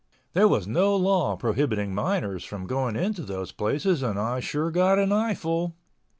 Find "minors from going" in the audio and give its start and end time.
1.93-2.95